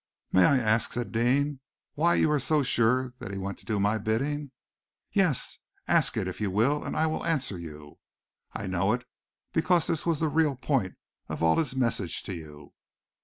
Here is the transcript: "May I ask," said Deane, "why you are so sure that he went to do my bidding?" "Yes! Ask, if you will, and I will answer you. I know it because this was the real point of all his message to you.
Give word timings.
"May 0.31 0.45
I 0.45 0.57
ask," 0.57 0.93
said 0.93 1.11
Deane, 1.11 1.59
"why 1.93 2.15
you 2.15 2.31
are 2.31 2.39
so 2.39 2.63
sure 2.63 3.13
that 3.19 3.29
he 3.31 3.37
went 3.37 3.59
to 3.59 3.65
do 3.65 3.79
my 3.79 3.99
bidding?" 3.99 4.49
"Yes! 5.11 5.59
Ask, 5.87 6.17
if 6.17 6.41
you 6.41 6.49
will, 6.49 6.83
and 6.83 6.97
I 6.97 7.05
will 7.05 7.23
answer 7.23 7.59
you. 7.59 7.99
I 8.51 8.65
know 8.65 8.93
it 8.93 9.05
because 9.53 9.85
this 9.85 10.03
was 10.03 10.19
the 10.21 10.27
real 10.27 10.55
point 10.55 10.95
of 11.29 11.43
all 11.43 11.55
his 11.55 11.75
message 11.75 12.23
to 12.23 12.33
you. 12.33 12.73